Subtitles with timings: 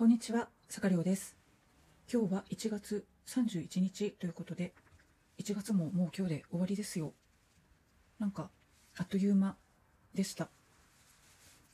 [0.00, 1.36] こんにちは、坂亮です。
[2.10, 4.72] 今日は1月31日ということで、
[5.38, 7.12] 1月ももう今日で終わりですよ。
[8.18, 8.48] なんか、
[8.96, 9.58] あっという間
[10.14, 10.48] でした。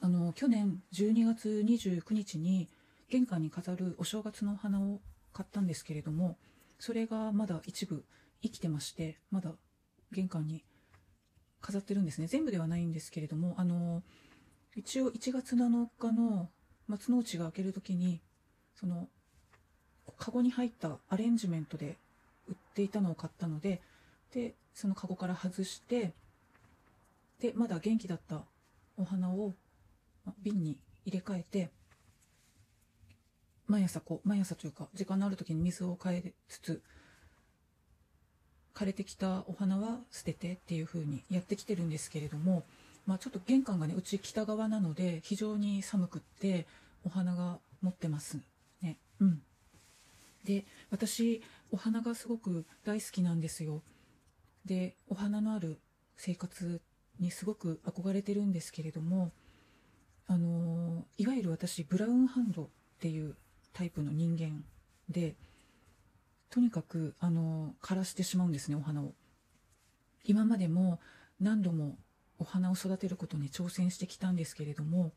[0.01, 2.69] あの、去年12月29日に
[3.09, 5.01] 玄関に飾るお正月のお花を
[5.33, 6.37] 買ったんですけれども、
[6.81, 8.05] それがまだ一部
[8.43, 9.53] 生きてまして、まだ
[10.11, 10.65] 玄関に
[11.61, 12.27] 飾ってるんですね。
[12.27, 14.03] 全部ではないんですけれども、あの、
[14.75, 16.51] 一応1月7日の
[16.89, 18.21] 松の内が開けるときに、
[18.75, 19.09] その、
[20.19, 21.97] カゴに入ったアレンジメントで
[22.49, 23.81] 売っていたのを買ったので、
[24.33, 26.13] で、そのカゴから外して、
[27.41, 28.45] で、まだ元気だった
[28.97, 29.55] お花を
[30.43, 31.71] 瓶に入れ替えて、
[33.67, 36.83] 毎朝こう、毎朝というか、時間のある時に水を変えつつ、
[38.75, 42.65] 枯れてきたお花は捨ててっていう風にやってきてるんですけれども、
[43.07, 46.67] まあちょっと玄関がね、うち北側なので、非常に寒くって、
[47.05, 48.39] お花が持ってます
[48.83, 48.99] ね。
[49.21, 49.43] うん。
[50.45, 53.83] で、私、お花がすごく大好きなんですよ。
[54.65, 55.79] で、お花のある
[56.17, 56.81] 生活
[57.21, 59.33] にすごく憧れてるんですけれども、
[60.27, 63.37] あのーいわゆる私、ブラウンハンドっていう
[63.73, 64.65] タイプの人間
[65.09, 65.37] で、
[66.51, 69.13] とにかく、あの枯らしてしまうんですね、お花を。
[70.25, 70.99] 今までも
[71.41, 71.97] 何度も
[72.39, 75.13] お花を育てることに挑戦してきたんですけれども、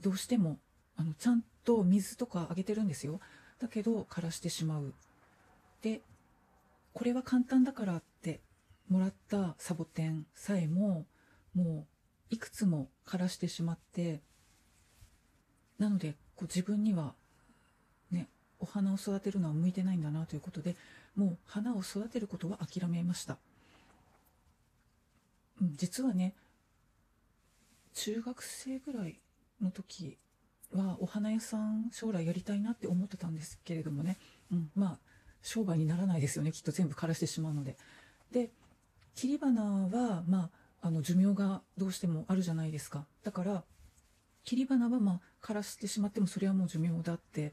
[0.00, 0.58] どうしても、
[0.96, 3.20] あの、ちゃんと水とかあげてるんですよ。
[3.58, 4.94] だけど、枯らしてしまう。
[5.82, 6.00] で、
[6.94, 8.40] これは簡単だからって
[8.88, 11.06] もらったサボテンさえも、
[11.54, 11.86] も
[12.30, 14.20] う、いくつも枯らしてしまって、
[15.78, 17.14] なので、こう自分には、
[18.10, 20.76] ね、お花を育てるのは向いてないんだなということで、
[21.14, 23.38] もう花を育てることは諦めました。
[25.60, 26.34] 実はね、
[27.94, 29.20] 中学生ぐらい
[29.60, 30.18] の時
[30.72, 34.18] はお花屋さん将来やりたいなって思ってたんですけれどもね、
[34.52, 34.98] うん、まあ
[35.42, 36.52] 商売にならないですよね。
[36.52, 37.76] きっと全部枯らしてしまうので。
[38.32, 38.50] で
[39.14, 43.06] 切り花はまああの寿命がどうしてもあるじゃないですか。
[43.24, 43.64] だから
[44.44, 47.52] 切り花はまあ枯らしてしまってもそれはもう寿命だって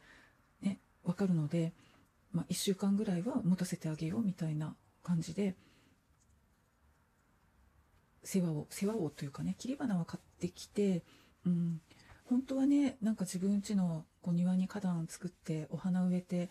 [0.62, 1.74] ねわかるので、
[2.32, 5.56] まあ、1週間ぐらいは持たせてあげようみたいな感じで
[8.26, 11.04] 世話を世話をというかね切り花は買ってきて、
[11.46, 11.80] うん、
[12.26, 16.50] 本当はねなんか自分家のこう庭に花壇作ってお花植えて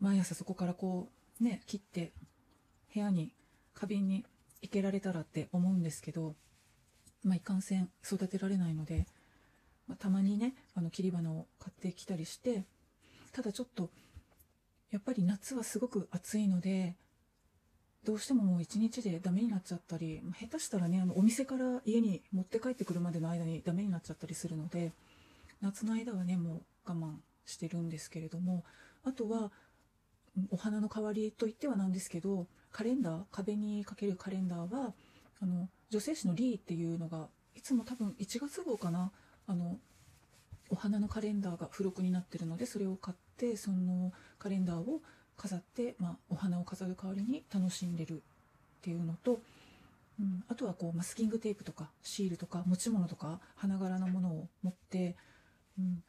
[0.00, 2.12] 毎朝そこからこうね切って
[2.92, 3.32] 部屋に
[3.74, 4.24] 花瓶に
[4.62, 6.34] 生けられたらって思うんですけど、
[7.22, 9.06] まあ、いかんせん育てられないので、
[9.86, 12.64] まあ、たまにねあの切り花を買ってきたりして
[13.32, 13.90] ただちょっと
[14.90, 16.96] やっぱり夏はすごく暑いので
[18.04, 24.92] どうしてももう一日でダメになっちゃったり下手したらねあのお店から家に持って帰ってくるまでの間にダメになっちゃったりするので
[25.60, 27.14] 夏の間はねもう我慢
[27.46, 28.64] してるんですけれども
[29.04, 29.50] あとは
[30.50, 34.92] お花の代わりといってはなんですけどカレンダー壁にかけるカレンダーは
[35.40, 39.10] あの女性誌のリーっていうのがいつも多分1月号かな
[39.46, 39.78] あの
[40.68, 45.00] お花のカレンダーが付録になってるのでそれを買ってそのカレンダーを
[45.36, 49.40] 飾って、まあ、お花を飾る代わりに楽しんでるっていうのと、
[50.20, 55.16] うん、あとはこうマスキングテープとかシールとか持ち物とか花柄のものを持って、
[55.78, 56.02] うん、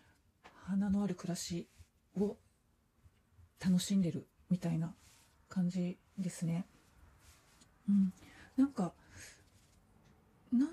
[0.65, 1.67] 花のある暮らし
[2.15, 2.37] を
[3.63, 4.93] 楽しんでるみたいな
[5.49, 6.65] 感じですね。
[7.89, 8.13] うん、
[8.55, 8.93] なんか
[10.51, 10.69] なん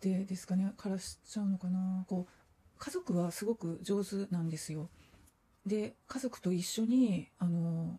[0.00, 4.88] でですかね枯らしちゃうのかなこう家族はすごく上手なんですよ。
[5.66, 7.98] で家族と一緒にあの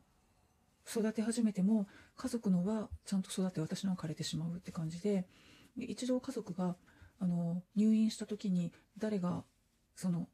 [0.87, 5.25] 育て始めても家族のはちゃんと育て私のは枯れてしまうって感じで
[5.77, 6.75] 一度家族が
[7.19, 9.43] あの入院した時に誰が
[9.95, 10.27] その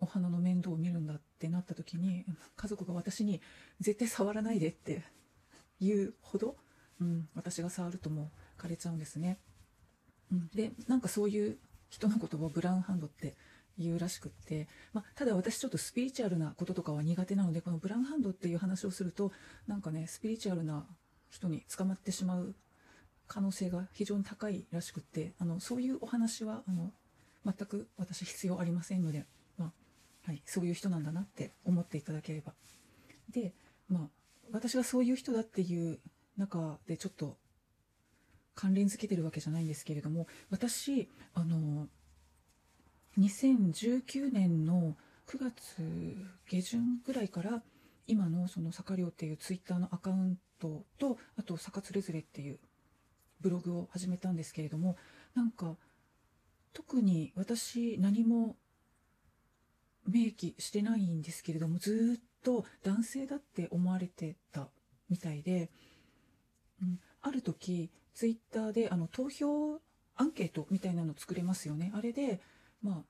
[0.00, 2.24] お花の面倒を見るんだってなった時に
[2.56, 3.40] 家族が私に
[3.80, 5.02] 絶対触らないでって
[5.80, 6.56] 言うほど、
[7.00, 9.38] うん、私が触るとも枯れちゃうんですね。
[10.32, 13.36] うん、でなんかそういう人のことをブラウンハンドって
[13.78, 19.32] 言うらしくって、まあ、ただ私ちょっとスピリチュアルなこととかは苦手なのでこのブランハンドっていう話をすると
[19.66, 20.86] なんかねスピリチュアルな
[21.30, 22.54] 人に捕まってしまう
[23.26, 26.92] 可能性が非常に高いらしくってあのそういうお話はあの
[27.44, 29.26] 全く私必要ありませんので、
[29.58, 29.72] まあ
[30.30, 32.54] はい、そういう人なんだなって思っていただければ。
[33.30, 33.54] で、
[33.88, 34.08] まあ、
[34.52, 35.98] 私がそういう人だっていう
[36.36, 37.36] 中でちょっと
[38.54, 41.88] 関連づけてるわけじゃないんですけれども私あの
[43.18, 44.96] 2019年の
[45.28, 46.16] 9月
[46.48, 47.62] 下旬ぐらいから
[48.06, 52.58] 今のその坂亮っていうツイッターのアカウントとあと坂つれづれっていう
[53.40, 54.96] ブログを始めたんですけれども
[55.34, 55.76] なんか
[56.72, 58.56] 特に私何も
[60.06, 64.68] 明記してないんですけれどもずっと男性だって思われてた
[65.08, 65.70] みたいで、
[66.82, 69.80] うん、ある時ツイッターであの投票
[70.16, 71.92] アンケートみたいなの作れますよね。
[71.94, 72.40] あれで
[72.86, 73.02] まあ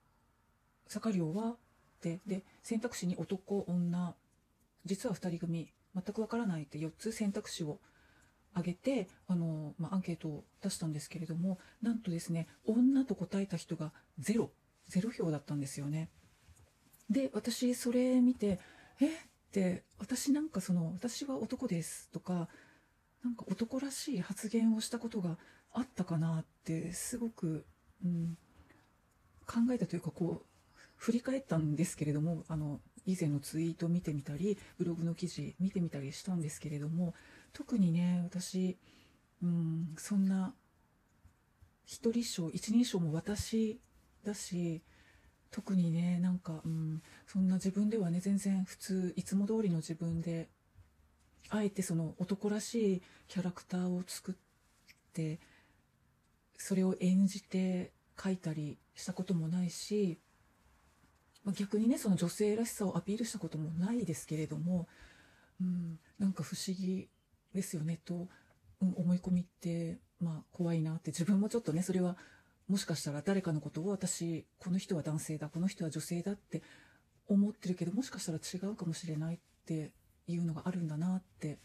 [0.86, 1.56] 坂寮は
[2.02, 4.14] でで選択肢に男女
[4.84, 7.78] 実は2人組全くわからないって4つ選択肢を
[8.52, 14.50] 挙げてあの、まあ、アンケートを出したんですけれどもなんとですね女と答えた人がゼロ
[14.88, 16.08] ゼロ票だったんですよね。
[17.10, 18.60] で私それ見て
[19.00, 19.06] え？
[19.06, 19.10] っ
[19.52, 22.48] て私なんかその私は男ですとか
[23.24, 25.38] なんか男らしい発言をしたことが
[25.72, 27.64] あったかなってすごく、
[28.04, 28.36] うん、
[29.46, 30.46] 考えたというかこう
[30.96, 37.14] 振り返ったんですけれどもあの以前のツイート見てみたりブログの記事見てみたりしたんですけれども
[37.52, 38.76] 特にね私、
[39.42, 40.54] うん、そんな
[41.84, 43.80] 一人称一人称も私
[44.24, 44.82] だし
[45.52, 50.48] 特にねなんか、うん、そんな自分ではね全然普通いつも通りの自分で
[51.48, 54.34] あえてその男らしいキャラクターを作っ
[55.12, 55.38] て
[56.58, 60.18] それを演じて書いたりしたこともないし
[61.46, 64.88] まあ、逆にねその女性らしさをアピールしたこともないですけれども、
[65.60, 67.08] うん、なんか不思議
[67.54, 68.26] ですよねと、
[68.82, 72.16] うん、思い込みって、まあ、怖いなって自分もちょっとねそれは
[72.68, 76.62] もしかしたら誰かのことを私この人は男性だこの人は女性だって
[77.28, 79.92] 思ってるけどもしかしたら違うかもしれないって
[80.26, 81.58] いうのがあるんだなって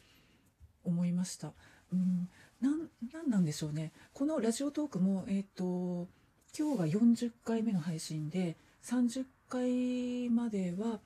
[0.83, 1.53] 思いました。
[1.91, 2.29] うん、
[2.61, 6.07] なんなんでしょうねこのラジオトークも、えーと、
[6.57, 10.99] 今日が40回目の配信で30回までは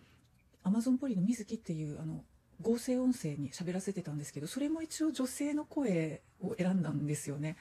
[0.64, 2.24] Amazon ポリの水木っていうあの
[2.62, 7.58] 合成音声に喋らせてたんですけどそれも一応女性の声を選んだんですよね。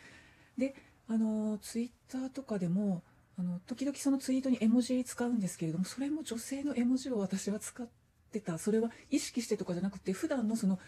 [0.56, 0.74] で
[1.08, 3.02] あのツイッターとかでも
[3.38, 7.86] あの時々そのツイートに絵文字使うんですけれどもそれも女性の絵文字を私は使っ
[8.32, 10.78] てたそれは意識してとかじゃなくて普段のその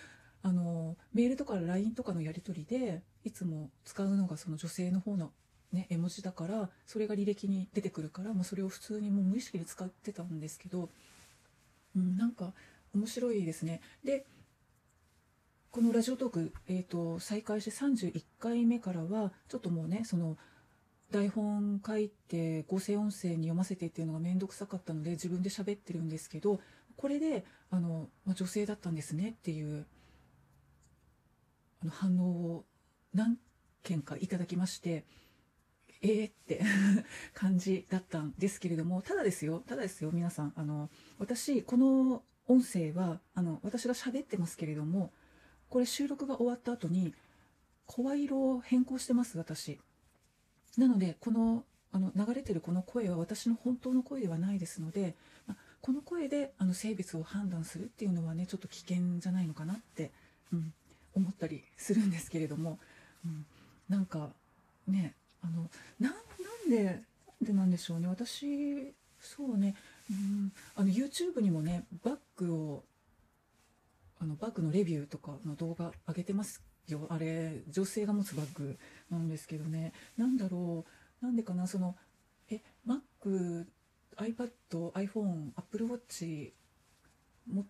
[0.42, 5.32] あのメールとか LINE とかのやり取りでいつも使うのがその女性の方の
[5.72, 10.88] ね、絵文字だからそれが履歴に出てくるから、まあ、それを普通にもう無意識で使ってたんですけど、
[11.96, 12.52] うん、なんか
[12.94, 13.80] 面白いですね。
[14.04, 14.26] で
[15.70, 20.38] このラジオトーク、えーと、再開して31回目からはちょっともうねその
[21.10, 26.60] 台本書いて合成音声に読ませてっていうのが面倒くさかったので自分で喋ってるんですけど
[26.96, 29.86] これであの、まあ、女性だったんですねっていう
[31.82, 32.64] あの反応を
[33.12, 33.36] 何
[33.82, 35.04] 件かいただきまして
[36.06, 36.62] えーって
[37.34, 45.12] 感じだったんですけれども、ただですよ、ただですよ、皆さん、あの、私、この音声は、あの、私が喋ってますけれども、
[45.68, 47.14] これ収録が終わった後に、
[47.86, 49.80] 声色を変更してます、私。
[50.76, 55.14] なので、この、あの、流れてるこの声は私の本当の声ではないですので、
[55.46, 60.10] まこの声で、あの、性別を判断するっていうのはね、ちょっと危険じゃないのかなって、
[60.52, 60.72] うん、
[61.14, 62.78] 思ったりするんですけれども、
[63.24, 63.46] うん、
[63.88, 64.30] なんか、
[64.86, 65.14] ね、
[65.46, 65.70] あの
[66.00, 66.14] なな
[66.66, 67.02] んで
[67.40, 68.08] でなんでしょうね。
[68.08, 69.74] 私そうね、
[70.10, 72.84] うん、あの YouTube にもねバッグを
[74.20, 77.06] あのバッグのレビューとかの動画上げてますよ。
[77.10, 78.78] あれ女性が持つバッグ
[79.10, 79.92] なんですけどね。
[80.16, 80.84] なんだろ
[81.22, 81.24] う。
[81.24, 81.66] なんでかな。
[81.66, 81.94] その
[82.50, 83.66] え Mac
[84.16, 84.50] iPad
[84.92, 86.52] iPhone Apple Watch
[87.52, 87.64] 持っ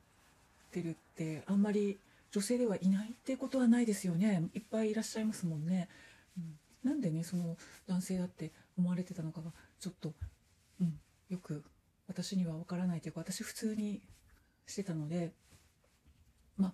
[0.70, 1.98] てるってあんまり
[2.30, 4.48] 女性ではいないってことはないですよね。
[4.54, 5.88] いっぱいいらっしゃいますもんね。
[6.86, 7.56] なんでねその
[7.88, 9.50] 男性だって思われてたのかが
[9.80, 10.14] ちょっと、
[10.80, 10.94] うん、
[11.28, 11.64] よく
[12.06, 14.00] 私には分からないというか私普通に
[14.66, 15.32] してたので
[16.56, 16.72] ま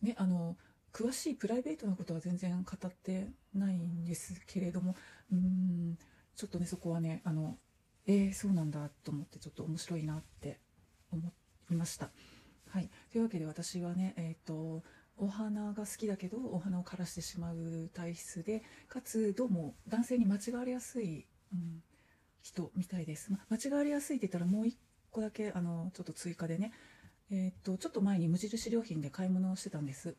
[0.00, 0.56] ねあの
[0.92, 4.96] 詳しいプライベートなことは全然語ってないんですけれども
[5.30, 5.98] うん
[6.34, 7.58] ちょっとねそこはねあの
[8.06, 10.58] えー、そうなんだと思ってちょっと面白いなって
[11.12, 11.32] 思
[11.70, 12.10] いました。
[12.70, 14.82] はい、というわけで私はね、えーと
[15.22, 21.80] お花が好きだけどお花を枯らしてしまう体質でかつどうも男性に間違われやすい、うん、
[22.42, 24.76] 人みたいです、ま間違われやすいって言ったらもう一
[25.12, 26.72] 個だけあのちょっと追加でね。
[27.30, 30.16] えー、っとちょっと前に無印良品で買い物をしてたんです。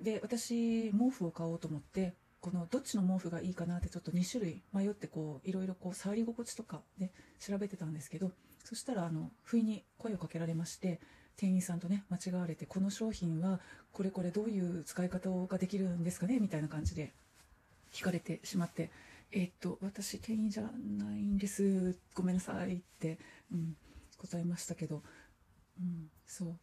[0.00, 8.30] で私毛布を買おうと思ってこのどっちの毛布がいいかなってちょっと2種類迷ってこういろいろこう触り心地とかで調べてたんですけど
[8.62, 11.00] そしたらあの不意に声をかけられまして
[11.36, 13.60] 店員さんとね間違われてこの商品は
[13.92, 17.12] これこれどういう使い方ができるんですかねみたいな感じで
[17.92, 18.90] 聞かれてしまって
[19.32, 20.68] えー、っと私店員じゃな
[21.16, 23.18] いんですごめんなさいって、
[23.52, 23.76] うん、
[24.16, 25.02] 答えましたけど、
[25.80, 26.54] うん、そう。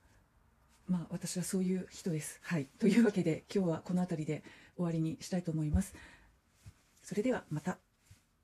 [0.87, 2.39] まあ私はそういう人です。
[2.43, 2.67] はい。
[2.79, 4.43] というわけで今日はこの辺りで
[4.75, 5.93] 終わりにしたいと思います。
[7.03, 7.77] それではまた。